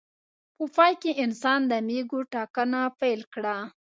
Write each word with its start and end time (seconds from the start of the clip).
په 0.55 0.63
پای 0.75 0.93
کې 1.01 1.11
انسان 1.23 1.59
د 1.71 1.73
مېږو 1.87 2.19
ټاکنه 2.33 2.81
پیل 2.99 3.21
کړه. 3.33 3.57